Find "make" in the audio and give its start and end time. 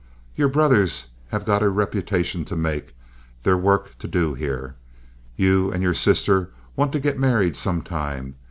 2.55-2.95